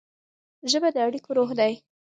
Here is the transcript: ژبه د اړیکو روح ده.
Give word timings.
ژبه 0.71 0.89
د 0.93 0.97
اړیکو 1.07 1.29
روح 1.37 1.49
ده. 1.59 1.67